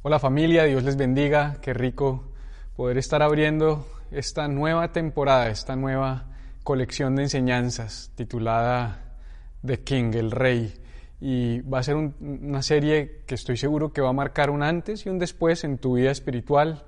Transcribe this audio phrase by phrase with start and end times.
[0.00, 2.32] Hola familia, Dios les bendiga, qué rico
[2.74, 6.24] poder estar abriendo esta nueva temporada, esta nueva
[6.62, 9.18] colección de enseñanzas titulada
[9.62, 10.72] The King, el Rey.
[11.20, 15.04] Y va a ser una serie que estoy seguro que va a marcar un antes
[15.04, 16.86] y un después en tu vida espiritual.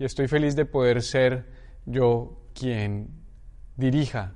[0.00, 1.46] Y estoy feliz de poder ser
[1.86, 3.10] yo quien
[3.76, 4.32] dirija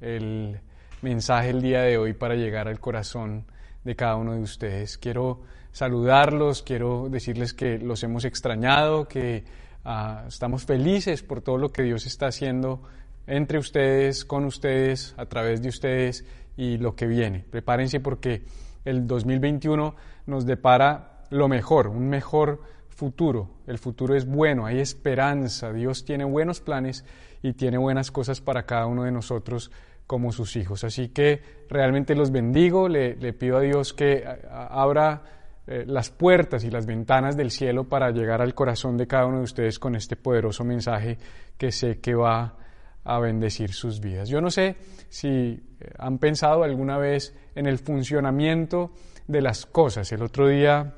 [0.00, 0.60] el
[1.04, 3.44] mensaje el día de hoy para llegar al corazón
[3.84, 4.96] de cada uno de ustedes.
[4.96, 9.44] Quiero saludarlos, quiero decirles que los hemos extrañado, que
[9.84, 12.82] ah, estamos felices por todo lo que Dios está haciendo
[13.26, 16.24] entre ustedes, con ustedes, a través de ustedes
[16.56, 17.44] y lo que viene.
[17.50, 18.46] Prepárense porque
[18.86, 19.94] el 2021
[20.26, 23.50] nos depara lo mejor, un mejor futuro.
[23.66, 27.04] El futuro es bueno, hay esperanza, Dios tiene buenos planes
[27.42, 29.70] y tiene buenas cosas para cada uno de nosotros
[30.06, 30.84] como sus hijos.
[30.84, 35.22] Así que realmente los bendigo, le, pido a Dios que abra
[35.66, 39.38] eh, las puertas y las ventanas del cielo para llegar al corazón de cada uno
[39.38, 41.16] de ustedes con este poderoso mensaje
[41.56, 42.56] que sé que va
[43.04, 44.28] a bendecir sus vidas.
[44.28, 44.76] Yo no sé
[45.08, 48.92] si eh, han pensado alguna vez en el funcionamiento
[49.26, 50.10] de las cosas.
[50.12, 50.94] El otro día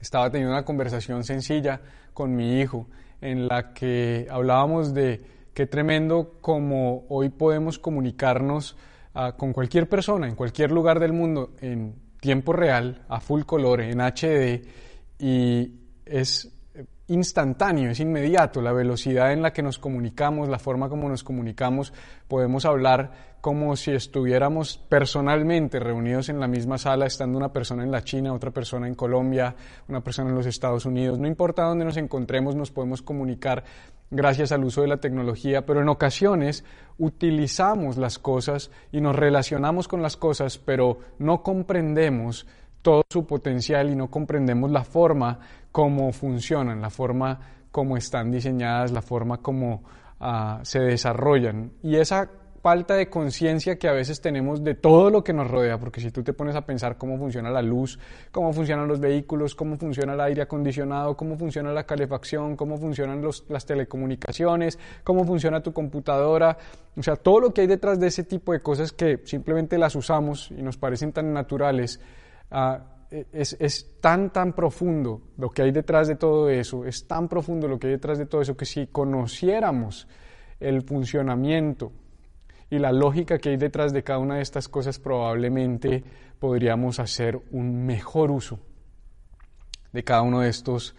[0.00, 1.80] estaba teniendo una conversación sencilla
[2.12, 2.88] con mi hijo
[3.20, 8.76] en la que hablábamos de Qué tremendo como hoy podemos comunicarnos
[9.12, 13.80] ah, con cualquier persona en cualquier lugar del mundo en tiempo real, a full color,
[13.80, 14.62] en HD,
[15.18, 15.72] y
[16.06, 16.48] es
[17.08, 21.92] instantáneo, es inmediato, la velocidad en la que nos comunicamos, la forma como nos comunicamos,
[22.28, 23.10] podemos hablar
[23.40, 28.32] como si estuviéramos personalmente reunidos en la misma sala, estando una persona en la China,
[28.32, 29.56] otra persona en Colombia,
[29.88, 33.64] una persona en los Estados Unidos, no importa dónde nos encontremos, nos podemos comunicar
[34.10, 36.64] gracias al uso de la tecnología, pero en ocasiones
[36.98, 42.46] utilizamos las cosas y nos relacionamos con las cosas, pero no comprendemos
[42.82, 45.40] todo su potencial y no comprendemos la forma
[45.72, 49.82] como funcionan, la forma como están diseñadas, la forma como
[50.20, 51.72] ah, se desarrollan.
[51.82, 52.30] Y esa
[52.62, 56.10] falta de conciencia que a veces tenemos de todo lo que nos rodea, porque si
[56.10, 57.98] tú te pones a pensar cómo funciona la luz,
[58.32, 63.22] cómo funcionan los vehículos, cómo funciona el aire acondicionado, cómo funciona la calefacción, cómo funcionan
[63.48, 66.56] las telecomunicaciones, cómo funciona tu computadora,
[66.96, 69.94] o sea, todo lo que hay detrás de ese tipo de cosas que simplemente las
[69.94, 72.00] usamos y nos parecen tan naturales,
[72.50, 72.80] ah,
[73.10, 77.68] es, es, tan, tan profundo lo que hay detrás de todo eso, es tan profundo
[77.68, 80.08] lo que hay detrás de todo eso, que si conociéramos
[80.60, 81.92] el funcionamiento
[82.70, 86.04] y la lógica que hay detrás de cada una de estas cosas, probablemente
[86.38, 88.60] podríamos hacer un mejor uso
[89.92, 90.94] de cada uno de estos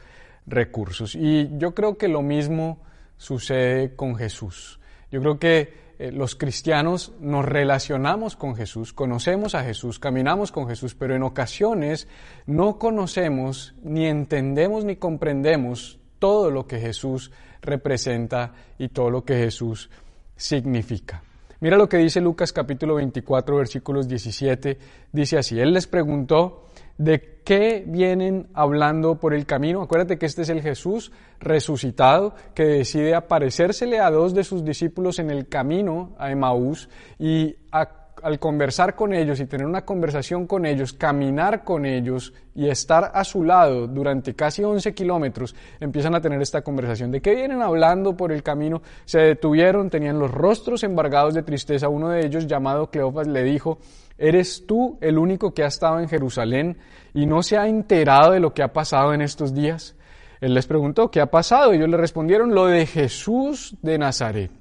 [0.48, 1.16] recursos.
[1.16, 2.82] Y yo creo que lo mismo
[3.18, 4.80] sucede con Jesús.
[5.12, 10.68] Yo creo que eh, los cristianos nos relacionamos con Jesús, conocemos a Jesús, caminamos con
[10.68, 12.08] Jesús, pero en ocasiones
[12.46, 17.32] no conocemos, ni entendemos, ni comprendemos todo lo que Jesús
[17.62, 19.90] representa y todo lo que Jesús
[20.36, 21.24] significa.
[21.62, 24.78] Mira lo que dice Lucas capítulo 24 versículos 17.
[25.12, 29.82] Dice así, Él les preguntó, ¿de qué vienen hablando por el camino?
[29.82, 31.12] Acuérdate que este es el Jesús
[31.42, 36.88] resucitado que decide aparecérsele a dos de sus discípulos en el camino a Emaús
[37.20, 42.34] y a al conversar con ellos y tener una conversación con ellos, caminar con ellos
[42.56, 47.12] y estar a su lado durante casi 11 kilómetros, empiezan a tener esta conversación.
[47.12, 48.82] ¿De qué vienen hablando por el camino?
[49.06, 51.90] Se detuvieron, tenían los rostros embargados de tristeza.
[51.90, 53.80] Uno de ellos, llamado Cleofas, le dijo,
[54.18, 56.78] ¿eres tú el único que ha estado en Jerusalén
[57.14, 59.96] y no se ha enterado de lo que ha pasado en estos días?
[60.42, 61.74] Él les preguntó, ¿qué ha pasado?
[61.74, 64.59] Ellos le respondieron, lo de Jesús de Nazaret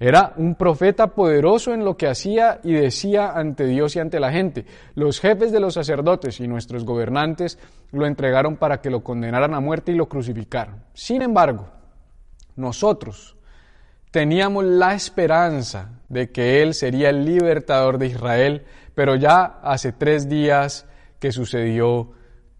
[0.00, 4.32] era un profeta poderoso en lo que hacía y decía ante Dios y ante la
[4.32, 4.64] gente.
[4.94, 7.58] Los jefes de los sacerdotes y nuestros gobernantes
[7.92, 10.82] lo entregaron para que lo condenaran a muerte y lo crucificaron.
[10.94, 11.68] Sin embargo,
[12.56, 13.36] nosotros
[14.10, 18.64] teníamos la esperanza de que Él sería el libertador de Israel,
[18.94, 20.86] pero ya hace tres días
[21.18, 22.12] que sucedió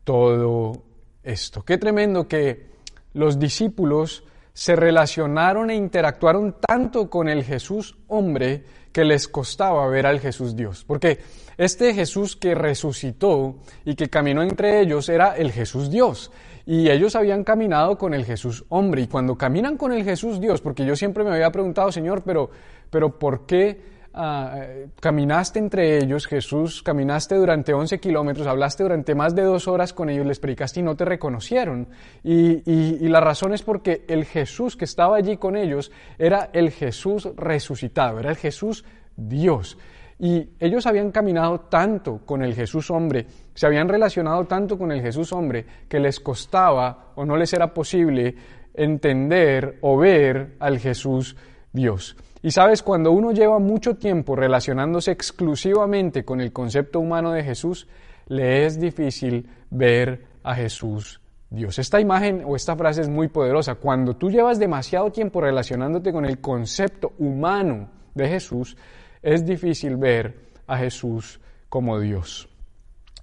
[0.05, 0.83] todo
[1.23, 1.63] esto.
[1.63, 2.69] Qué tremendo que
[3.15, 10.07] los discípulos se relacionaron e interactuaron tanto con el Jesús hombre que les costaba ver
[10.07, 10.85] al Jesús Dios.
[10.85, 11.21] Porque
[11.57, 16.33] este Jesús que resucitó y que caminó entre ellos era el Jesús Dios.
[16.67, 19.03] Y ellos habían caminado con el Jesús hombre.
[19.03, 22.51] Y cuando caminan con el Jesús Dios, porque yo siempre me había preguntado, Señor, pero,
[22.91, 24.65] pero ¿por qué Ah,
[25.01, 30.11] caminaste entre ellos, Jesús, caminaste durante 11 kilómetros, hablaste durante más de dos horas con
[30.11, 31.89] ellos, les predicaste y no te reconocieron.
[32.25, 37.29] Y, la razón es porque el Jesús que estaba allí con ellos era el Jesús
[37.37, 38.85] resucitado, era el Jesús
[39.17, 39.79] Dios.
[40.19, 45.01] Y ellos habían caminado tanto con el Jesús hombre, se habían relacionado tanto con el
[45.01, 48.35] Jesús hombre, que les costaba o no les era posible
[48.75, 51.37] entender o ver al Jesús
[51.73, 52.17] Dios.
[52.43, 57.87] Y sabes, cuando uno lleva mucho tiempo relacionándose exclusivamente con el concepto humano de Jesús,
[58.29, 61.21] le es difícil ver a Jesús
[61.51, 61.79] Dios.
[61.79, 63.75] Esta imagen o esta frase es muy poderosa.
[63.75, 68.77] Cuando tú llevas demasiado tiempo relacionándote con el concepto humano de Jesús,
[69.21, 72.49] es difícil ver a Jesús como Dios.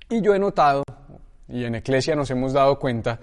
[0.09, 0.83] Y yo he notado,
[1.47, 3.19] y en Eclesia nos hemos dado cuenta,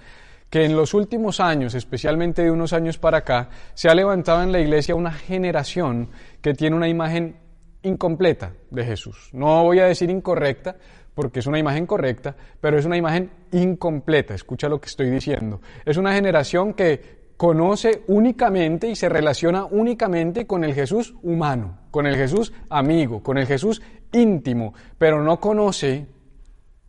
[0.54, 4.52] que en los últimos años, especialmente de unos años para acá, se ha levantado en
[4.52, 6.10] la iglesia una generación
[6.40, 7.38] que tiene una imagen
[7.82, 9.30] incompleta de Jesús.
[9.32, 10.76] No voy a decir incorrecta,
[11.12, 14.32] porque es una imagen correcta, pero es una imagen incompleta.
[14.32, 15.60] Escucha lo que estoy diciendo.
[15.84, 22.06] Es una generación que conoce únicamente y se relaciona únicamente con el Jesús humano, con
[22.06, 26.06] el Jesús amigo, con el Jesús íntimo, pero no conoce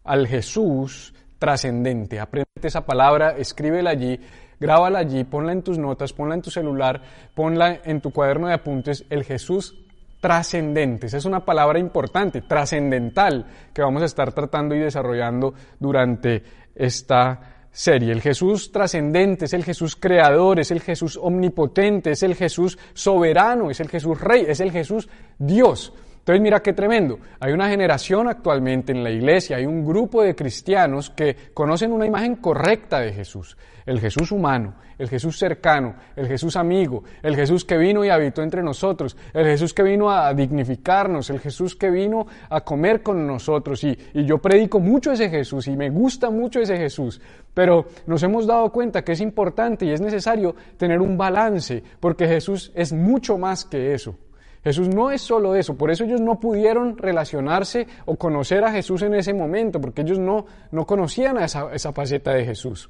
[0.03, 1.14] al Jesús
[1.45, 2.19] trascendente.
[2.19, 4.19] Aprende esa palabra, escríbela allí,
[4.59, 7.03] grábala allí, ponla en tus notas, ponla en tu celular,
[7.35, 9.75] ponla en tu cuaderno de apuntes, el Jesús
[10.19, 11.05] trascendente.
[11.05, 16.41] Esa es una palabra importante, trascendental, que vamos a estar tratando y desarrollando durante
[16.73, 18.11] esta serie.
[18.11, 23.69] El Jesús trascendente es el Jesús creador, es el Jesús omnipotente, es el Jesús soberano,
[23.69, 25.07] es el Jesús rey, es el Jesús
[25.37, 25.93] Dios.
[26.25, 27.19] Entonces mira qué tremendo.
[27.39, 32.07] Hay una generación actualmente en la iglesia, hay un grupo de cristianos que conocen una
[32.07, 33.55] imagen correcta de Jesús.
[33.85, 38.41] El Jesús humano, el Jesús cercano, el Jesús amigo, el Jesús que vino y habitó
[38.41, 43.27] entre nosotros, el Jesús que vino a dignificarnos, el Jesús que vino a comer con
[43.27, 43.83] nosotros.
[43.83, 47.21] Y, yo predico mucho ese Jesús y me gusta mucho ese Jesús.
[47.53, 52.27] Pero nos hemos dado cuenta que es importante y es necesario tener un balance, porque
[52.27, 54.17] Jesús es mucho más que eso.
[54.65, 59.03] Jesús no es solo eso, por eso ellos no pudieron relacionarse o conocer a Jesús
[59.03, 62.89] en ese momento, porque ellos no, no conocían a esa, esa faceta de Jesús.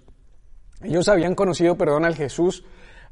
[0.82, 2.64] Ellos habían conocido, perdón, al Jesús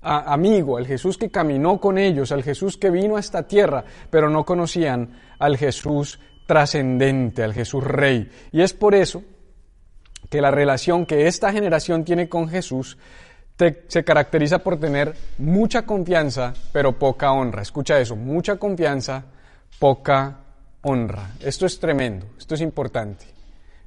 [0.01, 4.29] amigo, al Jesús que caminó con ellos, al Jesús que vino a esta tierra, pero
[4.29, 8.29] no conocían al Jesús trascendente, al Jesús rey.
[8.53, 9.23] Y es por eso
[10.29, 12.97] que la relación que esta generación tiene con Jesús
[13.87, 17.61] se caracteriza por tener mucha confianza, pero poca honra.
[17.61, 19.23] Escucha eso, mucha confianza,
[19.79, 20.37] poca
[20.81, 21.31] honra.
[21.39, 23.25] Esto es tremendo, esto es importante.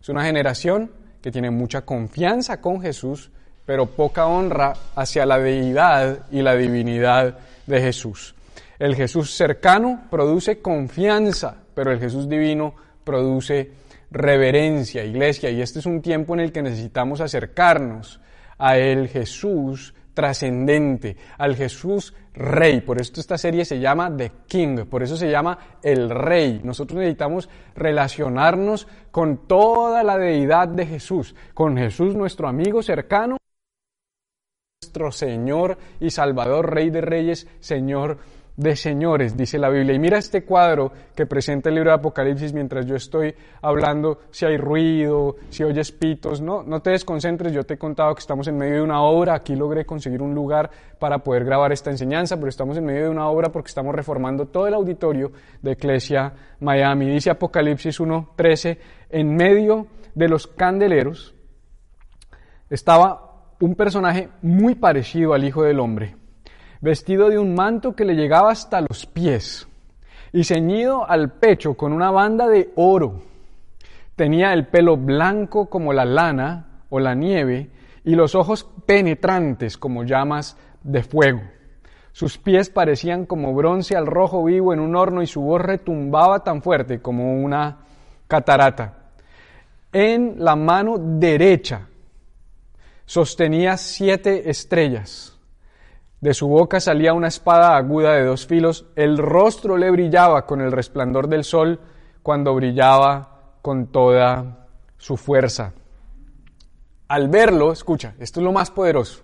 [0.00, 0.90] Es una generación
[1.20, 3.30] que tiene mucha confianza con Jesús,
[3.64, 8.34] pero poca honra hacia la deidad y la divinidad de Jesús.
[8.78, 13.72] El Jesús cercano produce confianza, pero el Jesús divino produce
[14.10, 18.20] reverencia, iglesia, y este es un tiempo en el que necesitamos acercarnos
[18.58, 22.80] a el Jesús trascendente, al Jesús rey.
[22.80, 26.62] Por esto esta serie se llama The King, por eso se llama el rey.
[26.64, 33.36] Nosotros necesitamos relacionarnos con toda la deidad de Jesús, con Jesús nuestro amigo cercano,
[34.82, 38.18] nuestro Señor y Salvador, Rey de Reyes, Señor
[38.56, 39.94] de señores, dice la Biblia.
[39.94, 44.46] Y mira este cuadro que presenta el libro de Apocalipsis mientras yo estoy hablando, si
[44.46, 48.48] hay ruido, si oyes pitos, no, no te desconcentres, yo te he contado que estamos
[48.48, 52.36] en medio de una obra, aquí logré conseguir un lugar para poder grabar esta enseñanza,
[52.36, 56.32] pero estamos en medio de una obra porque estamos reformando todo el auditorio de Iglesia
[56.60, 57.10] Miami.
[57.10, 58.78] Dice Apocalipsis 1.13,
[59.10, 61.34] en medio de los candeleros
[62.70, 66.25] estaba un personaje muy parecido al Hijo del Hombre
[66.86, 69.66] vestido de un manto que le llegaba hasta los pies
[70.32, 73.22] y ceñido al pecho con una banda de oro.
[74.14, 77.70] Tenía el pelo blanco como la lana o la nieve
[78.04, 81.42] y los ojos penetrantes como llamas de fuego.
[82.12, 86.44] Sus pies parecían como bronce al rojo vivo en un horno y su voz retumbaba
[86.44, 87.78] tan fuerte como una
[88.28, 89.10] catarata.
[89.92, 91.88] En la mano derecha
[93.04, 95.35] sostenía siete estrellas
[96.20, 100.60] de su boca salía una espada aguda de dos filos, el rostro le brillaba con
[100.60, 101.80] el resplandor del sol
[102.22, 105.72] cuando brillaba con toda su fuerza.
[107.08, 109.22] Al verlo, escucha, esto es lo más poderoso,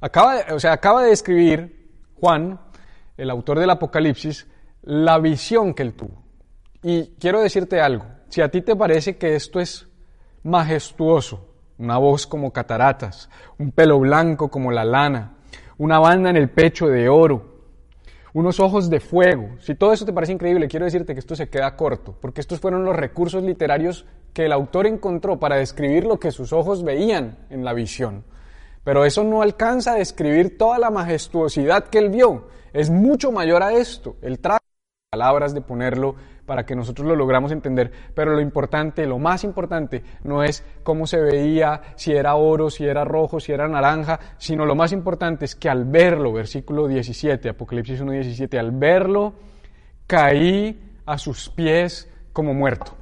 [0.00, 1.90] Acaba o sea, acaba de escribir
[2.20, 2.60] Juan,
[3.16, 4.46] el autor del Apocalipsis,
[4.82, 6.22] la visión que él tuvo.
[6.82, 9.88] Y quiero decirte algo, si a ti te parece que esto es
[10.42, 13.28] majestuoso, una voz como cataratas,
[13.58, 15.35] un pelo blanco como la lana,
[15.78, 17.56] una banda en el pecho de oro,
[18.32, 19.56] unos ojos de fuego.
[19.60, 22.60] Si todo eso te parece increíble, quiero decirte que esto se queda corto, porque estos
[22.60, 27.38] fueron los recursos literarios que el autor encontró para describir lo que sus ojos veían
[27.50, 28.24] en la visión.
[28.84, 32.48] Pero eso no alcanza a describir toda la majestuosidad que él vio.
[32.72, 34.16] Es mucho mayor a esto.
[34.22, 34.62] Él trata
[35.10, 36.14] palabras de ponerlo
[36.46, 41.06] para que nosotros lo logramos entender, pero lo importante, lo más importante, no es cómo
[41.06, 45.44] se veía, si era oro, si era rojo, si era naranja, sino lo más importante
[45.44, 49.34] es que al verlo, versículo 17, Apocalipsis 1.17, al verlo,
[50.06, 52.92] caí a sus pies como muerto.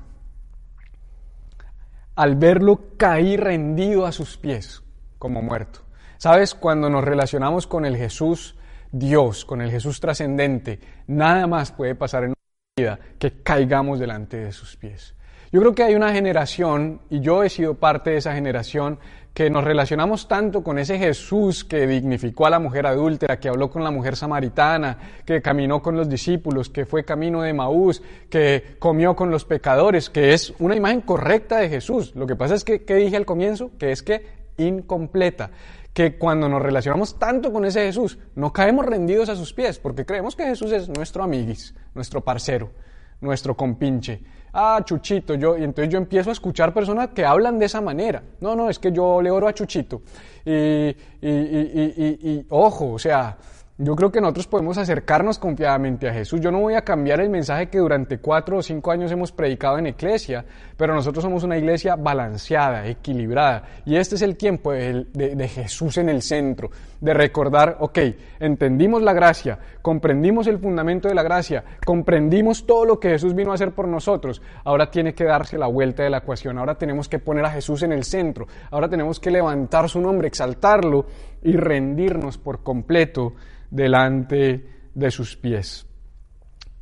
[2.17, 4.83] Al verlo, caí rendido a sus pies
[5.19, 5.81] como muerto.
[6.17, 6.55] ¿Sabes?
[6.55, 8.57] Cuando nos relacionamos con el Jesús
[8.93, 12.35] Dios, con el Jesús trascendente, nada más puede pasar en
[12.76, 15.14] que caigamos delante de sus pies.
[15.52, 18.99] Yo creo que hay una generación, y yo he sido parte de esa generación,
[19.33, 23.71] que nos relacionamos tanto con ese Jesús que dignificó a la mujer adúltera, que habló
[23.71, 28.75] con la mujer samaritana, que caminó con los discípulos, que fue camino de Maús, que
[28.81, 32.12] comió con los pecadores, que es una imagen correcta de Jesús.
[32.16, 33.71] Lo que pasa es que, ¿qué dije al comienzo?
[33.78, 34.26] Que es que
[34.57, 35.52] incompleta
[35.95, 40.05] que cuando nos relacionamos tanto con ese Jesús, no caemos rendidos a sus pies, porque
[40.05, 42.73] creemos que Jesús es nuestro amiguis, nuestro parcero,
[43.21, 44.21] nuestro compinche.
[44.53, 48.23] Ah, Chuchito, yo, y entonces yo empiezo a escuchar personas que hablan de esa manera.
[48.41, 50.03] No, no, es que yo le oro a Chuchito.
[50.45, 53.39] Y, y, y, y ojo, o sea,
[53.76, 56.40] yo creo que nosotros podemos acercarnos confiadamente a Jesús.
[56.40, 59.78] Yo no voy a cambiar el mensaje que durante cuatro o cinco años hemos predicado
[59.78, 60.45] en iglesia,
[60.76, 63.64] pero nosotros somos una iglesia balanceada, equilibrada.
[63.85, 67.99] Y este es el tiempo de, Jesús en el centro, de recordar, ok,
[68.38, 73.50] entendimos la gracia, comprendimos el fundamento de la gracia, comprendimos todo lo que Jesús vino
[73.50, 74.40] a hacer por nosotros.
[74.62, 77.83] Ahora tiene que darse la vuelta de la ecuación, ahora tenemos que poner a Jesús
[77.83, 81.07] en el centro, ahora tenemos que levantar su nombre, exaltarlo
[81.45, 83.35] y rendirnos por completo
[83.71, 85.87] delante de sus pies.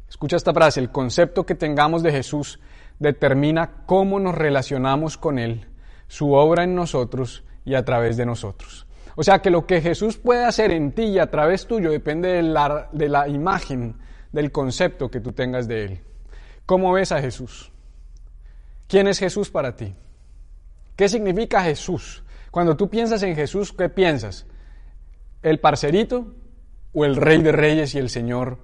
[0.09, 2.61] Escucha esta frase, el concepto que tengamos de Jesús
[2.99, 5.67] determina cómo nos relacionamos con Él,
[6.07, 8.87] su obra en nosotros y a través de nosotros.
[9.17, 12.29] O sea que lo que Jesús puede hacer en ti y a través tuyo depende
[12.29, 13.97] de la, de la imagen,
[14.31, 16.01] del concepto que tú tengas de Él.
[16.65, 17.73] ¿Cómo ves a Jesús?
[18.87, 19.95] ¿Quién es Jesús para ti?
[20.97, 22.23] ¿Qué significa Jesús?
[22.51, 24.47] Cuando tú piensas en Jesús, ¿qué piensas?
[25.43, 26.35] ¿El parcerito?
[26.93, 28.59] o el Rey de Reyes y el Señor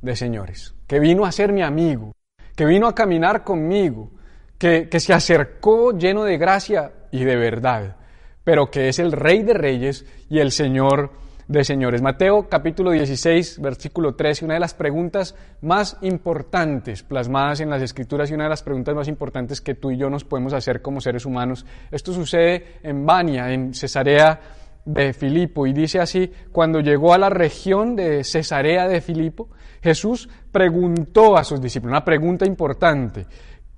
[0.00, 2.12] de Señores, que vino a ser mi amigo,
[2.56, 4.10] que vino a caminar conmigo,
[4.58, 7.96] que, que se acercó lleno de gracia y de verdad,
[8.44, 11.10] pero que es el Rey de Reyes y el Señor
[11.48, 12.02] de Señores.
[12.02, 18.30] Mateo capítulo 16, versículo 13, una de las preguntas más importantes plasmadas en las Escrituras
[18.30, 21.00] y una de las preguntas más importantes que tú y yo nos podemos hacer como
[21.00, 21.66] seres humanos.
[21.90, 24.40] Esto sucede en Bania, en Cesarea
[24.84, 29.48] de Filipo y dice así, cuando llegó a la región de Cesarea de Filipo,
[29.82, 33.26] Jesús preguntó a sus discípulos, una pregunta importante,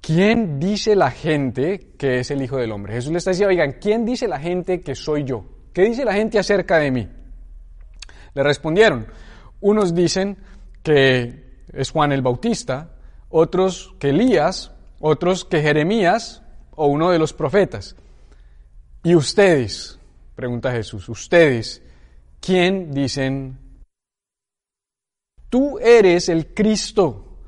[0.00, 2.94] ¿quién dice la gente que es el Hijo del Hombre?
[2.94, 5.44] Jesús les está diciendo, oigan, ¿quién dice la gente que soy yo?
[5.73, 7.08] ¿Qué dice la gente acerca de mí?
[8.34, 9.06] Le respondieron,
[9.61, 10.38] unos dicen
[10.82, 12.96] que es Juan el Bautista,
[13.28, 16.42] otros que Elías, otros que Jeremías
[16.76, 17.96] o uno de los profetas.
[19.02, 19.99] ¿Y ustedes?
[20.34, 21.80] Pregunta Jesús, ustedes,
[22.40, 23.56] ¿quién dicen?
[25.48, 27.38] Tú eres el Cristo,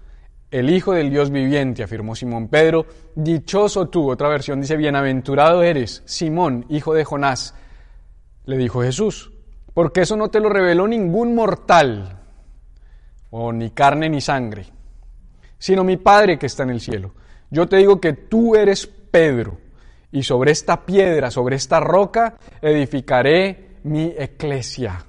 [0.53, 2.87] el Hijo del Dios viviente, afirmó Simón Pedro.
[3.17, 7.57] Dichoso tú, otra versión dice, bienaventurado eres, Simón, hijo de Jonás.
[8.45, 9.33] Le dijo Jesús,
[9.75, 12.23] porque eso no te lo reveló ningún mortal,
[13.31, 14.67] o ni carne ni sangre,
[15.59, 17.15] sino mi Padre que está en el cielo.
[17.51, 19.66] Yo te digo que tú eres Pedro
[20.17, 25.05] y sobre esta piedra, sobre esta roca, edificaré mi iglesia.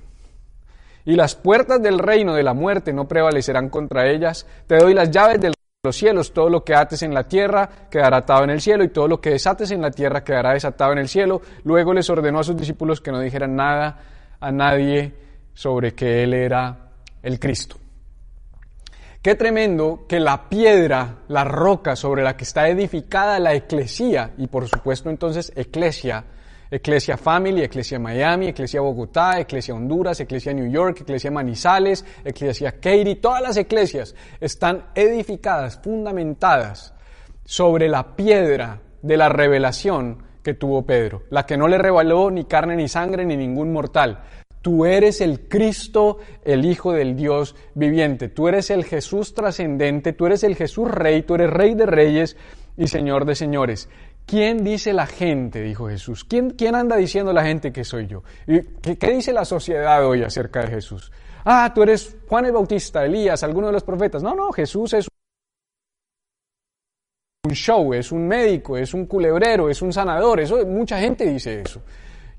[1.06, 4.46] Y las puertas del reino de la muerte no prevalecerán contra ellas.
[4.68, 6.34] Te doy las llaves de los cielos.
[6.34, 9.22] Todo lo que ates en la tierra quedará atado en el cielo y todo lo
[9.22, 11.42] que desates en la tierra quedará desatado en el cielo.
[11.64, 14.00] Luego les ordenó a sus discípulos que no dijeran nada
[14.42, 15.14] a nadie
[15.54, 16.90] sobre que Él era
[17.24, 17.78] el Cristo.
[19.27, 24.48] Qué tremendo que la piedra, la roca sobre la que está edificada la eclesía, y
[24.48, 26.24] por supuesto entonces eclesia,
[26.72, 33.15] Eclesia Family, Eclesia Miami, Eclesia Bogotá, Eclesia Honduras, Eclesia New York, Eclesia Manizales, Eclesia Katy,
[33.15, 36.93] todas las eclesias están edificadas, fundamentadas
[37.43, 42.46] sobre la piedra de la revelación que tuvo Pedro, la que no le reveló ni
[42.46, 44.24] carne ni sangre ni ningún mortal.
[44.68, 48.28] Tú eres el Cristo, el Hijo del Dios viviente.
[48.28, 52.36] Tú eres el Jesús trascendente, tú eres el Jesús Rey, tú eres Rey de Reyes
[52.76, 53.88] y Señor de Señores.
[54.26, 55.62] ¿Quién dice la gente?
[55.62, 56.26] dijo Jesús.
[56.26, 58.24] ¿Quién, quién anda diciendo la gente que soy yo?
[58.46, 61.14] ¿Y qué, ¿Qué dice la sociedad hoy acerca de Jesús?
[61.46, 64.22] Ah, tú eres Juan el Bautista, Elías, alguno de los profetas.
[64.22, 65.08] No, no, Jesús es
[67.46, 70.42] un show, es un médico, es un culebrero, es un sanador.
[70.42, 71.82] Eso, mucha gente dice eso.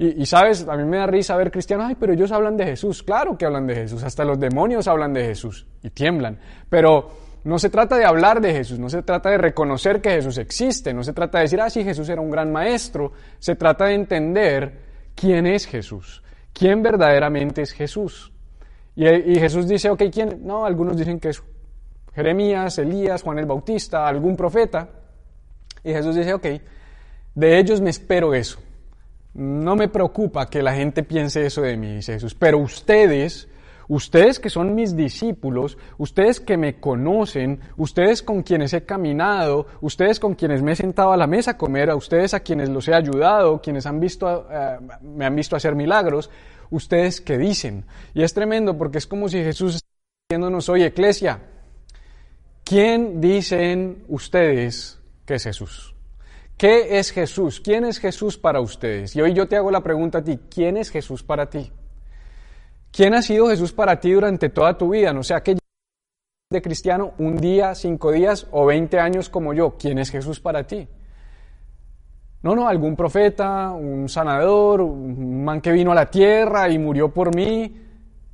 [0.01, 3.03] Y, sabes, a mí me da risa ver cristianos, ay, pero ellos hablan de Jesús.
[3.03, 6.39] Claro que hablan de Jesús, hasta los demonios hablan de Jesús y tiemblan.
[6.71, 7.11] Pero
[7.43, 10.95] no se trata de hablar de Jesús, no se trata de reconocer que Jesús existe,
[10.95, 13.11] no se trata de decir, ah, sí, Jesús era un gran maestro.
[13.41, 14.83] Se trata de entender
[15.17, 18.33] quién es Jesús, quién verdaderamente es Jesús.
[18.95, 20.47] Y, y Jesús dice, ok, ¿quién?
[20.47, 21.43] No, algunos dicen que es
[22.15, 24.91] Jeremías, Elías, Juan el Bautista, algún profeta.
[25.83, 26.47] Y Jesús dice, ok,
[27.35, 28.61] de ellos me espero eso.
[29.35, 33.49] No me preocupa que la gente piense eso de mí, dice Jesús, pero ustedes,
[33.87, 40.19] ustedes que son mis discípulos, ustedes que me conocen, ustedes con quienes he caminado, ustedes
[40.19, 42.89] con quienes me he sentado a la mesa a comer, a ustedes a quienes los
[42.89, 46.31] he ayudado, quienes han visto, uh, me han visto hacer milagros,
[46.71, 47.85] ustedes que dicen.
[48.15, 49.89] Y es tremendo porque es como si Jesús está
[50.29, 51.41] diciéndonos, oye, iglesia,
[52.65, 55.95] ¿quién dicen ustedes que es Jesús?
[56.59, 57.61] ¿Qué es Jesús?
[57.61, 59.15] ¿Quién es Jesús para ustedes?
[59.15, 61.71] Y hoy yo te hago la pregunta a ti, ¿quién es Jesús para ti?
[62.91, 65.13] ¿Quién ha sido Jesús para ti durante toda tu vida?
[65.13, 65.57] No sea que
[66.51, 69.77] de cristiano un día, cinco días o veinte años como yo.
[69.79, 70.89] ¿Quién es Jesús para ti?
[72.43, 77.15] No, no, algún profeta, un sanador, un man que vino a la tierra y murió
[77.15, 77.73] por mí,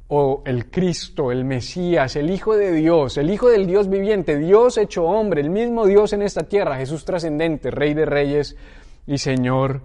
[0.08, 4.76] o el Cristo, el Mesías, el Hijo de Dios, el Hijo del Dios viviente, Dios
[4.78, 8.56] hecho hombre, el mismo Dios en esta tierra, Jesús trascendente, Rey de Reyes
[9.06, 9.82] y Señor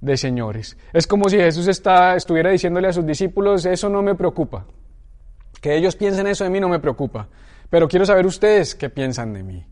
[0.00, 0.76] de Señores.
[0.92, 4.64] Es como si Jesús está, estuviera diciéndole a sus discípulos, eso no me preocupa.
[5.60, 7.28] Que ellos piensen eso de mí no me preocupa,
[7.68, 9.66] pero quiero saber ustedes qué piensan de mí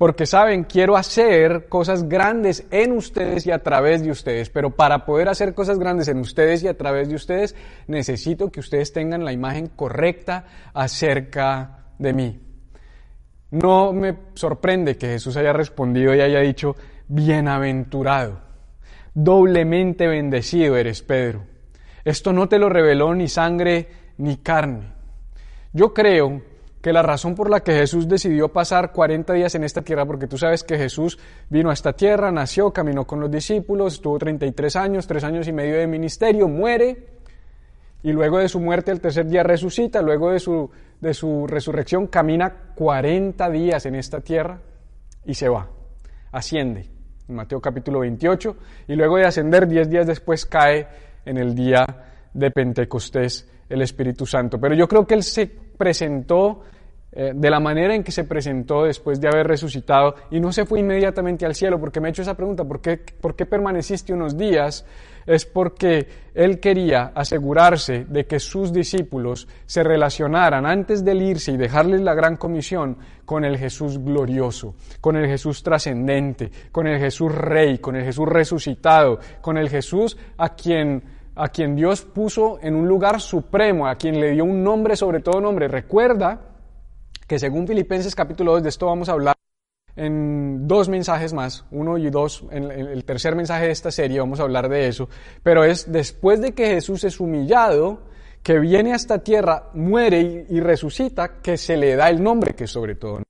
[0.00, 5.04] porque saben, quiero hacer cosas grandes en ustedes y a través de ustedes, pero para
[5.04, 7.54] poder hacer cosas grandes en ustedes y a través de ustedes,
[7.86, 12.40] necesito que ustedes tengan la imagen correcta acerca de mí.
[13.50, 18.40] No me sorprende que Jesús haya respondido y haya dicho, bienaventurado,
[19.12, 21.44] doblemente bendecido eres Pedro.
[22.06, 24.94] Esto no te lo reveló ni sangre ni carne.
[25.74, 26.40] Yo creo
[26.80, 30.26] que la razón por la que Jesús decidió pasar 40 días en esta tierra, porque
[30.26, 31.18] tú sabes que Jesús
[31.50, 35.52] vino a esta tierra, nació, caminó con los discípulos, estuvo 33 años, tres años y
[35.52, 37.20] medio de ministerio, muere,
[38.02, 42.06] y luego de su muerte el tercer día resucita, luego de su, de su resurrección
[42.06, 44.58] camina 40 días en esta tierra
[45.26, 45.68] y se va,
[46.32, 46.88] asciende,
[47.28, 48.56] en Mateo capítulo 28,
[48.88, 50.88] y luego de ascender 10 días después cae
[51.26, 51.84] en el día
[52.32, 54.60] de Pentecostés el Espíritu Santo.
[54.60, 56.62] Pero yo creo que Él se presentó
[57.12, 60.64] eh, de la manera en que se presentó después de haber resucitado y no se
[60.64, 64.12] fue inmediatamente al cielo, porque me he hecho esa pregunta, ¿por qué, ¿por qué permaneciste
[64.12, 64.86] unos días?
[65.26, 71.56] Es porque Él quería asegurarse de que sus discípulos se relacionaran antes de irse y
[71.56, 77.34] dejarles la gran comisión con el Jesús glorioso, con el Jesús trascendente, con el Jesús
[77.34, 81.02] rey, con el Jesús resucitado, con el Jesús a quien
[81.40, 85.20] a quien Dios puso en un lugar supremo, a quien le dio un nombre sobre
[85.20, 85.68] todo nombre.
[85.68, 86.38] Recuerda
[87.26, 89.36] que según Filipenses capítulo 2, de esto vamos a hablar
[89.96, 94.38] en dos mensajes más, uno y dos, en el tercer mensaje de esta serie vamos
[94.38, 95.08] a hablar de eso,
[95.42, 98.02] pero es después de que Jesús es humillado,
[98.42, 102.54] que viene a esta tierra, muere y, y resucita, que se le da el nombre
[102.54, 103.22] que sobre todo.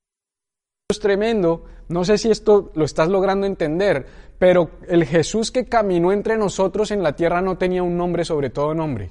[0.90, 4.06] Es tremendo, no sé si esto lo estás logrando entender,
[4.40, 8.48] pero el Jesús que caminó entre nosotros en la tierra no tenía un nombre sobre
[8.48, 9.10] todo nombre.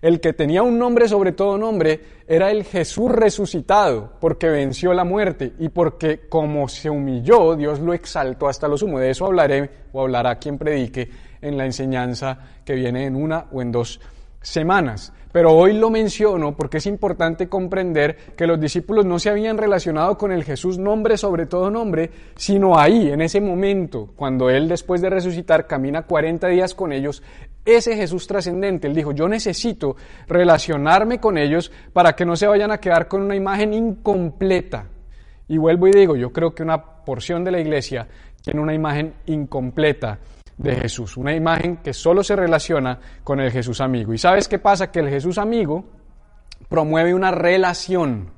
[0.00, 5.04] El que tenía un nombre sobre todo nombre era el Jesús resucitado, porque venció la
[5.04, 8.98] muerte y porque como se humilló, Dios lo exaltó hasta lo sumo.
[8.98, 11.10] De eso hablaré o hablará quien predique
[11.42, 14.00] en la enseñanza que viene en una o en dos
[14.42, 15.12] semanas.
[15.32, 20.18] Pero hoy lo menciono porque es importante comprender que los discípulos no se habían relacionado
[20.18, 25.00] con el Jesús nombre sobre todo nombre, sino ahí, en ese momento, cuando Él después
[25.00, 27.22] de resucitar camina 40 días con ellos,
[27.64, 29.94] ese Jesús trascendente, Él dijo, yo necesito
[30.26, 34.86] relacionarme con ellos para que no se vayan a quedar con una imagen incompleta.
[35.46, 38.08] Y vuelvo y digo, yo creo que una porción de la iglesia
[38.42, 40.18] tiene una imagen incompleta
[40.60, 44.12] de Jesús, una imagen que solo se relaciona con el Jesús amigo.
[44.12, 44.90] ¿Y sabes qué pasa?
[44.90, 45.84] Que el Jesús amigo
[46.68, 48.30] promueve una relación,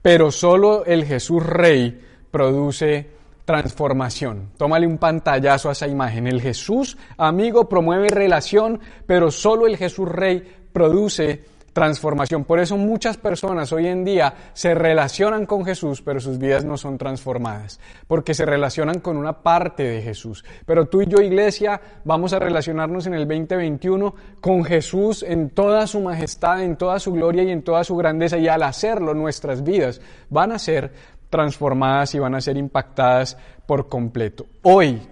[0.00, 2.00] pero solo el Jesús rey
[2.30, 3.10] produce
[3.44, 4.50] transformación.
[4.56, 6.28] Tómale un pantallazo a esa imagen.
[6.28, 11.44] El Jesús amigo promueve relación, pero solo el Jesús rey produce
[11.76, 12.44] transformación.
[12.44, 16.78] Por eso muchas personas hoy en día se relacionan con Jesús, pero sus vidas no
[16.78, 20.42] son transformadas, porque se relacionan con una parte de Jesús.
[20.64, 25.86] Pero tú y yo, iglesia, vamos a relacionarnos en el 2021 con Jesús en toda
[25.86, 29.62] su majestad, en toda su gloria y en toda su grandeza, y al hacerlo nuestras
[29.62, 30.90] vidas van a ser
[31.28, 33.36] transformadas y van a ser impactadas
[33.66, 34.46] por completo.
[34.62, 35.02] Hoy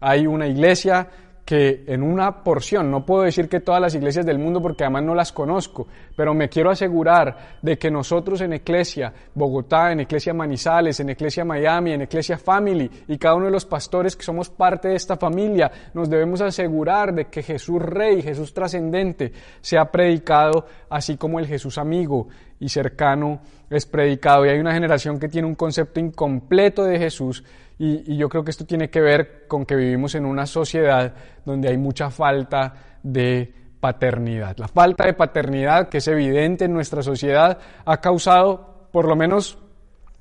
[0.00, 1.08] hay una iglesia
[1.44, 5.02] que en una porción, no puedo decir que todas las iglesias del mundo porque además
[5.02, 10.32] no las conozco, pero me quiero asegurar de que nosotros en Iglesia Bogotá, en Iglesia
[10.32, 14.48] Manizales, en Iglesia Miami, en Iglesia Family y cada uno de los pastores que somos
[14.48, 20.66] parte de esta familia, nos debemos asegurar de que Jesús Rey, Jesús trascendente, sea predicado
[20.88, 22.28] así como el Jesús amigo
[22.60, 24.44] y cercano es predicado.
[24.44, 27.42] Y hay una generación que tiene un concepto incompleto de Jesús
[27.82, 31.14] y, yo creo que esto tiene que ver con que vivimos en una sociedad
[31.46, 34.58] donde hay mucha falta de paternidad.
[34.58, 39.56] La falta de paternidad, que es evidente en nuestra sociedad, ha causado por lo menos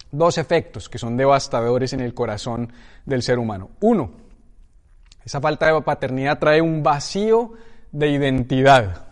[0.10, 2.72] dos efectos que son devastadores en el corazón
[3.06, 3.72] del ser humano.
[3.82, 4.12] Uno,
[5.26, 7.56] esa falta de paternidad trae un vacío
[7.92, 9.06] de identidad.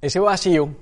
[0.00, 0.74] Ese vacío,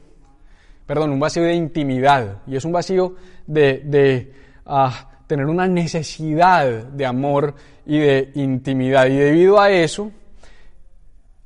[0.86, 4.32] perdón, un vacío de intimidad, y es un vacío de, de
[4.64, 9.06] ah, tener una necesidad de amor y de intimidad.
[9.06, 10.10] Y debido a eso,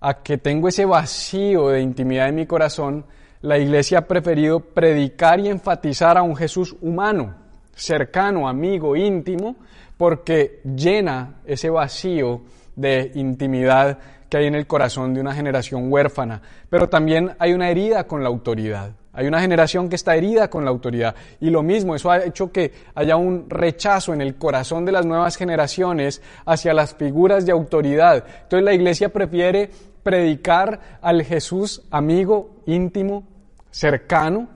[0.00, 3.04] a que tengo ese vacío de intimidad en mi corazón,
[3.42, 7.34] la iglesia ha preferido predicar y enfatizar a un Jesús humano,
[7.74, 9.56] cercano, amigo, íntimo,
[9.96, 12.42] porque llena ese vacío
[12.76, 16.40] de intimidad que hay en el corazón de una generación huérfana.
[16.68, 18.92] Pero también hay una herida con la autoridad.
[19.12, 21.14] Hay una generación que está herida con la autoridad.
[21.40, 25.04] Y lo mismo, eso ha hecho que haya un rechazo en el corazón de las
[25.04, 28.24] nuevas generaciones hacia las figuras de autoridad.
[28.42, 29.70] Entonces la iglesia prefiere
[30.02, 33.24] predicar al Jesús amigo, íntimo,
[33.70, 34.48] cercano,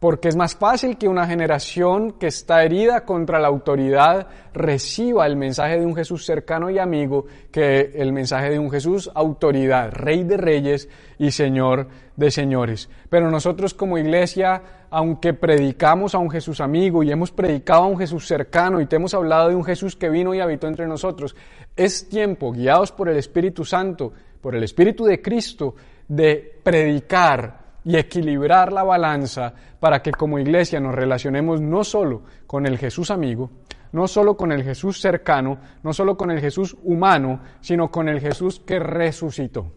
[0.00, 5.36] porque es más fácil que una generación que está herida contra la autoridad reciba el
[5.36, 10.22] mensaje de un Jesús cercano y amigo que el mensaje de un Jesús autoridad, rey
[10.22, 12.88] de reyes y señor de señores.
[13.08, 17.98] Pero nosotros como iglesia, aunque predicamos a un Jesús amigo y hemos predicado a un
[17.98, 21.34] Jesús cercano y te hemos hablado de un Jesús que vino y habitó entre nosotros,
[21.76, 25.74] es tiempo, guiados por el Espíritu Santo, por el Espíritu de Cristo,
[26.06, 32.66] de predicar y equilibrar la balanza para que como iglesia nos relacionemos no solo con
[32.66, 33.50] el Jesús amigo,
[33.92, 38.20] no solo con el Jesús cercano, no solo con el Jesús humano, sino con el
[38.20, 39.72] Jesús que resucitó.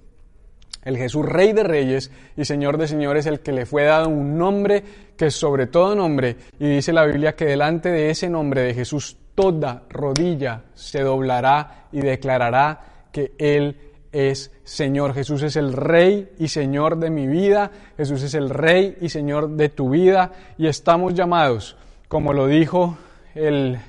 [0.83, 4.37] El Jesús Rey de Reyes y Señor de Señores, el que le fue dado un
[4.37, 4.83] nombre
[5.15, 8.73] que es sobre todo nombre, y dice la Biblia que delante de ese nombre de
[8.73, 15.13] Jesús toda rodilla se doblará y declarará que Él es Señor.
[15.13, 17.71] Jesús es el Rey y Señor de mi vida.
[17.97, 20.31] Jesús es el Rey y Señor de tu vida.
[20.57, 22.97] Y estamos llamados, como lo dijo
[23.35, 23.79] el,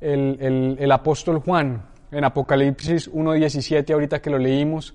[0.00, 4.94] el, apóstol Juan en Apocalipsis 1.17, ahorita que lo leímos,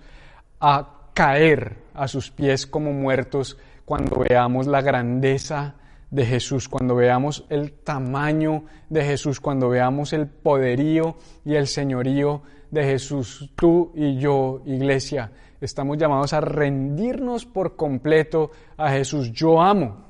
[0.60, 5.76] a caer a sus pies como muertos cuando veamos la grandeza
[6.12, 12.42] de Jesús, cuando veamos el tamaño de Jesús, cuando veamos el poderío y el señorío
[12.72, 13.52] de Jesús.
[13.56, 19.32] Tú y yo, iglesia, estamos llamados a rendirnos por completo a Jesús.
[19.32, 20.06] Yo amo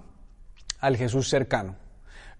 [0.79, 1.75] al Jesús cercano.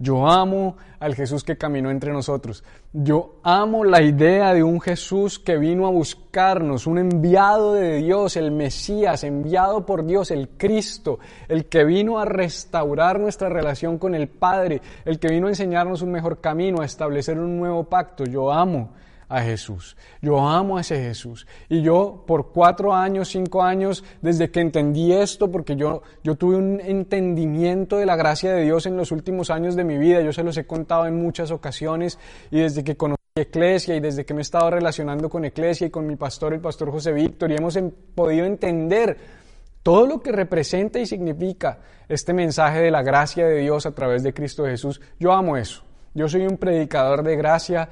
[0.02, 2.64] Yo amo al Jesús que caminó entre nosotros.
[2.94, 8.38] Yo amo la idea de un Jesús que vino a buscarnos, un enviado de Dios,
[8.38, 14.16] el Mesías, enviado por Dios, el Cristo, el que vino a restaurar nuestra relación con
[14.16, 18.24] el Padre, el que vino a enseñarnos un mejor camino, a establecer un nuevo pacto.
[18.24, 18.92] Yo amo
[19.30, 19.96] a Jesús.
[20.22, 21.48] Yo amo a ese Jesús.
[21.70, 26.58] Y yo por cuatro años, cinco años, desde que entendí esto, porque yo, yo tuve
[26.58, 30.34] un entendimiento de la gracia de Dios en los últimos años de mi vida, yo
[30.34, 32.20] se los he contado en muchas ocasiones,
[32.52, 35.89] y desde que conocí Eclesia y desde que me he estado relacionando con Eclesia y
[35.89, 37.78] con mi pastor, el pastor José Víctor, y hemos
[38.15, 39.18] podido entender
[39.84, 44.24] todo lo que representa y significa este mensaje de la gracia de Dios a través
[44.24, 45.00] de Cristo Jesús.
[45.20, 45.84] Yo amo eso.
[46.13, 47.89] Yo soy un predicador de gracia,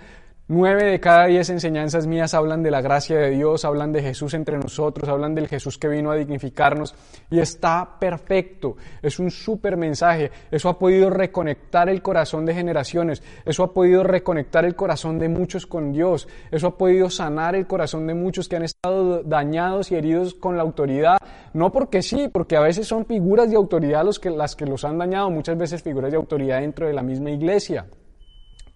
[0.49, 4.33] Nueve de cada diez enseñanzas mías hablan de la gracia de Dios, hablan de Jesús
[4.33, 6.95] entre nosotros, hablan del Jesús que vino a dignificarnos
[7.29, 8.77] y está perfecto.
[9.01, 10.31] Es un súper mensaje.
[10.49, 13.21] Eso ha podido reconectar el corazón de generaciones.
[13.43, 16.29] Eso ha podido reconectar el corazón de muchos con Dios.
[16.49, 20.55] Eso ha podido sanar el corazón de muchos que han estado dañados y heridos con
[20.55, 21.17] la autoridad.
[21.53, 24.86] No porque sí, porque a veces son figuras de autoridad los que, las que los
[24.86, 27.86] han dañado, muchas veces figuras de autoridad dentro de la misma iglesia.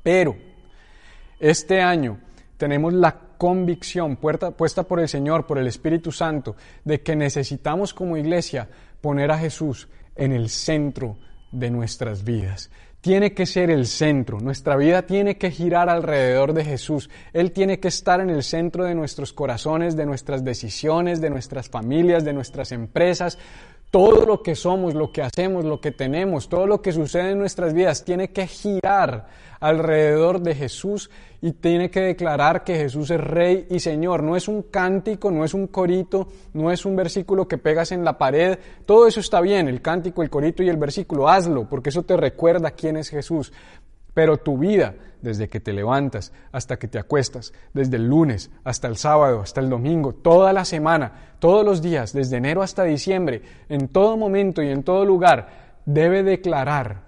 [0.04, 0.36] Pero
[1.42, 2.20] este año
[2.58, 8.16] tenemos la convicción puesta por el Señor, por el Espíritu Santo, de que necesitamos como
[8.16, 8.70] iglesia
[9.02, 11.18] poner a Jesús en el centro
[11.52, 12.70] de nuestras vidas.
[13.02, 17.10] Tiene que ser el centro, nuestra vida tiene que girar alrededor de Jesús.
[17.34, 21.68] Él tiene que estar en el centro de nuestros corazones, de nuestras decisiones, de nuestras
[21.68, 23.40] familias, de nuestras empresas.
[23.92, 27.40] Todo lo que somos, lo que hacemos, lo que tenemos, todo lo que sucede en
[27.40, 29.28] nuestras vidas tiene que girar
[29.60, 31.10] alrededor de Jesús
[31.42, 34.24] y tiene que declarar que Jesús es Rey y Señor.
[34.24, 38.06] No es un cántico, no es un corito, no es un versículo que pegas en
[38.06, 38.60] la pared.
[38.86, 41.28] Todo eso está bien, el cántico, el corito y el versículo.
[41.28, 43.52] Hazlo, porque eso te recuerda quién es Jesús.
[44.14, 48.88] Pero tu vida, desde que te levantas hasta que te acuestas, desde el lunes hasta
[48.88, 53.42] el sábado, hasta el domingo, toda la semana, todos los días, desde enero hasta diciembre,
[53.70, 57.04] en todo momento y en todo lugar, debe declarar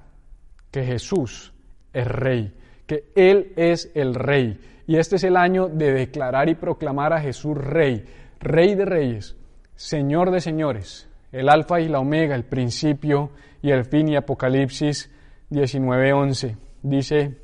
[0.71, 1.53] que Jesús
[1.91, 2.53] es rey,
[2.87, 4.59] que Él es el rey.
[4.87, 8.05] Y este es el año de declarar y proclamar a Jesús rey,
[8.39, 9.35] rey de reyes,
[9.75, 15.09] señor de señores, el alfa y la omega, el principio y el fin y Apocalipsis
[15.49, 17.41] 19:11 dice,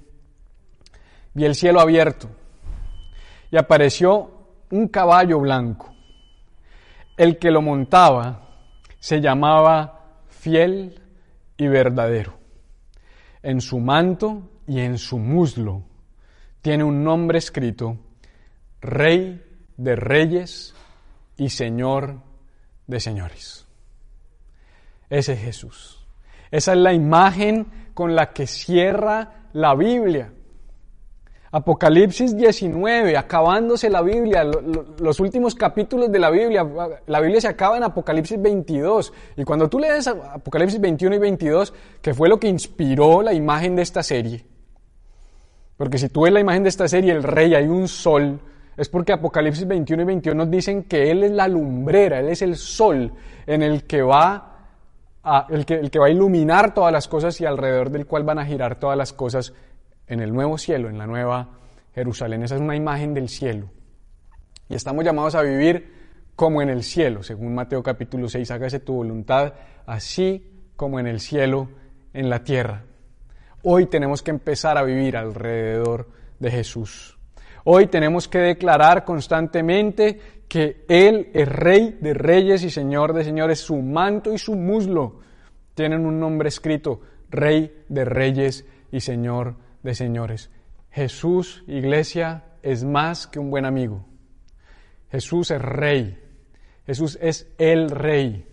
[1.33, 2.29] vi el cielo abierto
[3.49, 4.31] y apareció
[4.69, 5.93] un caballo blanco.
[7.17, 8.47] El que lo montaba
[8.99, 11.01] se llamaba fiel
[11.57, 12.37] y verdadero.
[13.41, 15.83] En su manto y en su muslo
[16.61, 17.97] tiene un nombre escrito,
[18.81, 19.41] Rey
[19.77, 20.73] de Reyes
[21.37, 22.21] y Señor
[22.85, 23.65] de Señores.
[25.09, 25.98] Ese es Jesús.
[26.51, 30.31] Esa es la imagen con la que cierra la Biblia.
[31.51, 36.63] Apocalipsis 19, acabándose la Biblia, los últimos capítulos de la Biblia,
[37.07, 39.11] la Biblia se acaba en Apocalipsis 22.
[39.35, 43.75] Y cuando tú lees Apocalipsis 21 y 22, que fue lo que inspiró la imagen
[43.75, 44.45] de esta serie,
[45.75, 48.39] porque si tú ves la imagen de esta serie, el rey, hay un sol,
[48.77, 52.43] es porque Apocalipsis 21 y 22 nos dicen que Él es la lumbrera, Él es
[52.43, 53.11] el sol
[53.47, 54.48] en el que va
[55.49, 58.39] el, que, el que va a iluminar todas las cosas y alrededor del cual van
[58.39, 59.53] a girar todas las cosas
[60.07, 61.49] en el nuevo cielo, en la nueva
[61.93, 62.43] Jerusalén.
[62.43, 63.69] Esa es una imagen del cielo.
[64.69, 65.99] Y estamos llamados a vivir
[66.35, 69.53] como en el cielo, según Mateo capítulo 6, hágase tu voluntad,
[69.85, 71.69] así como en el cielo,
[72.13, 72.85] en la tierra.
[73.63, 76.07] Hoy tenemos que empezar a vivir alrededor
[76.39, 77.18] de Jesús.
[77.63, 83.59] Hoy tenemos que declarar constantemente que Él es Rey de reyes y Señor de señores.
[83.59, 85.19] Su manto y su muslo
[85.75, 90.49] tienen un nombre escrito, Rey de reyes y Señor de señores.
[90.89, 94.05] Jesús, iglesia, es más que un buen amigo.
[95.11, 96.17] Jesús es Rey.
[96.85, 98.45] Jesús es el Rey.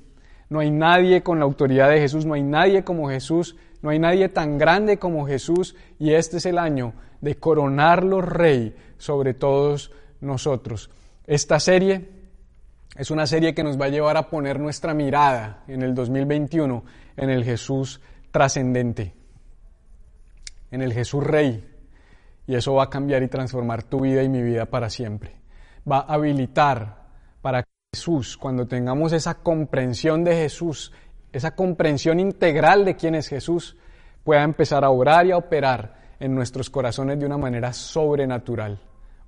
[0.49, 3.99] No hay nadie con la autoridad de Jesús, no hay nadie como Jesús, no hay
[3.99, 9.93] nadie tan grande como Jesús y este es el año de coronarlo Rey sobre todos
[10.21, 10.91] nosotros.
[11.27, 12.09] Esta serie
[12.97, 16.85] es una serie que nos va a llevar a poner nuestra mirada en el 2021
[17.17, 19.15] en el Jesús trascendente,
[20.71, 21.73] en el Jesús Rey.
[22.47, 25.37] Y eso va a cambiar y transformar tu vida y mi vida para siempre.
[25.91, 27.07] Va a habilitar
[27.43, 30.93] para que Jesús, cuando tengamos esa comprensión de Jesús,
[31.33, 33.77] esa comprensión integral de quién es Jesús,
[34.23, 38.81] pueda empezar a orar y a operar en nuestros corazones de una manera sobrenatural,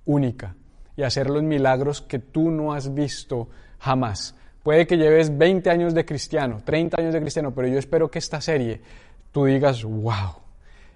[0.08, 0.56] única,
[0.96, 4.34] y hacer los milagros que tú no has visto jamás.
[4.64, 8.18] Puede que lleves 20 años de cristiano, 30 años de cristiano, pero yo espero que
[8.18, 8.80] esta serie
[9.30, 10.34] tú digas, wow,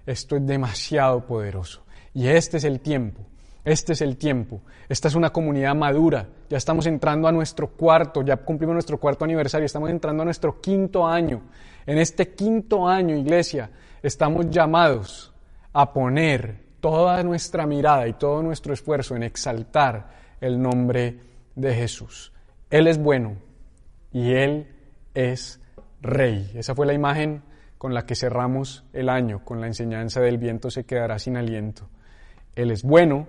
[0.05, 1.83] esto es demasiado poderoso.
[2.13, 3.21] Y este es el tiempo,
[3.63, 4.61] este es el tiempo.
[4.89, 6.27] Esta es una comunidad madura.
[6.49, 10.59] Ya estamos entrando a nuestro cuarto, ya cumplimos nuestro cuarto aniversario, estamos entrando a nuestro
[10.59, 11.43] quinto año.
[11.85, 13.69] En este quinto año, iglesia,
[14.01, 15.33] estamos llamados
[15.71, 20.09] a poner toda nuestra mirada y todo nuestro esfuerzo en exaltar
[20.41, 21.17] el nombre
[21.55, 22.33] de Jesús.
[22.69, 23.37] Él es bueno
[24.11, 24.67] y Él
[25.13, 25.61] es
[26.01, 26.51] rey.
[26.53, 27.41] Esa fue la imagen
[27.77, 31.87] con la que cerramos el año, con la enseñanza del viento se quedará sin aliento.
[32.53, 33.27] Él es bueno,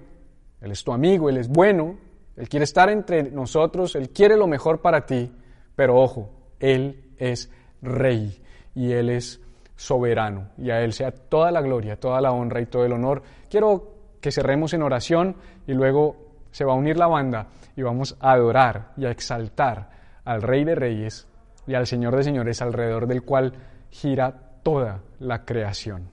[0.60, 1.96] Él es tu amigo, Él es bueno,
[2.36, 5.30] Él quiere estar entre nosotros, Él quiere lo mejor para ti,
[5.76, 8.42] pero ojo, Él es rey
[8.74, 9.40] y Él es
[9.76, 13.22] soberano y a Él sea toda la gloria, toda la honra y todo el honor.
[13.48, 16.16] Quiero que cerremos en oración y luego
[16.50, 19.90] se va a unir la banda y vamos a adorar y a exaltar
[20.24, 21.26] al Rey de Reyes
[21.66, 23.52] y al Señor de Señores alrededor del cual
[23.90, 24.32] gira
[24.62, 26.10] toda la creación.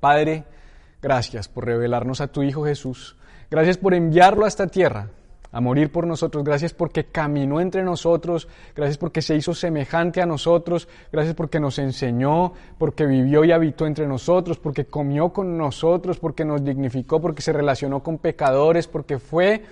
[0.00, 0.44] Padre,
[1.00, 3.16] gracias por revelarnos a tu Hijo Jesús.
[3.50, 5.08] Gracias por enviarlo a esta tierra
[5.52, 6.42] a morir por nosotros.
[6.42, 8.48] Gracias porque caminó entre nosotros.
[8.74, 10.88] Gracias porque se hizo semejante a nosotros.
[11.12, 16.44] Gracias porque nos enseñó, porque vivió y habitó entre nosotros, porque comió con nosotros, porque
[16.44, 19.62] nos dignificó, porque se relacionó con pecadores, porque fue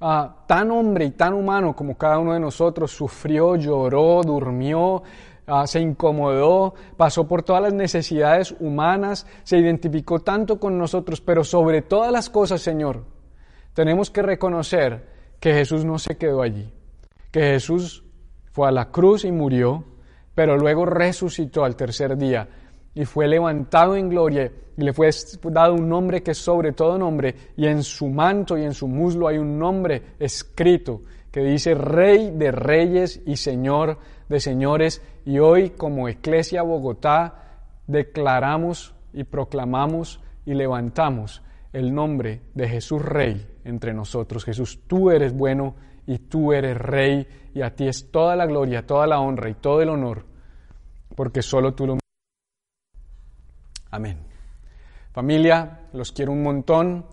[0.00, 2.92] ah, tan hombre y tan humano como cada uno de nosotros.
[2.92, 5.02] Sufrió, lloró, durmió.
[5.46, 11.44] Ah, se incomodó, pasó por todas las necesidades humanas, se identificó tanto con nosotros, pero
[11.44, 13.04] sobre todas las cosas, Señor,
[13.74, 15.13] tenemos que reconocer
[15.44, 16.72] que Jesús no se quedó allí,
[17.30, 18.02] que Jesús
[18.50, 19.84] fue a la cruz y murió,
[20.34, 22.48] pero luego resucitó al tercer día
[22.94, 25.10] y fue levantado en gloria y le fue
[25.50, 28.88] dado un nombre que es sobre todo nombre y en su manto y en su
[28.88, 33.98] muslo hay un nombre escrito que dice Rey de Reyes y Señor
[34.30, 41.42] de Señores y hoy como Iglesia Bogotá declaramos y proclamamos y levantamos
[41.74, 44.44] el nombre de Jesús Rey entre nosotros.
[44.44, 45.74] Jesús, tú eres bueno
[46.06, 49.54] y tú eres Rey y a ti es toda la gloria, toda la honra y
[49.54, 50.24] todo el honor,
[51.14, 51.98] porque solo tú lo
[53.90, 54.18] Amén.
[55.12, 57.06] Familia, los quiero un montón.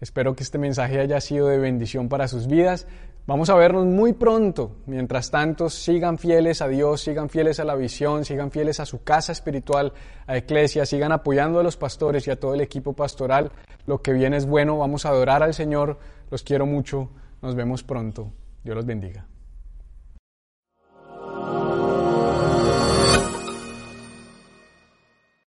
[0.00, 2.86] Espero que este mensaje haya sido de bendición para sus vidas.
[3.28, 4.76] Vamos a vernos muy pronto.
[4.86, 9.02] Mientras tanto, sigan fieles a Dios, sigan fieles a la visión, sigan fieles a su
[9.02, 9.92] casa espiritual,
[10.26, 13.52] a Iglesia, sigan apoyando a los pastores y a todo el equipo pastoral.
[13.84, 14.78] Lo que viene es bueno.
[14.78, 15.98] Vamos a adorar al Señor.
[16.30, 17.10] Los quiero mucho.
[17.42, 18.32] Nos vemos pronto.
[18.64, 19.26] Dios los bendiga.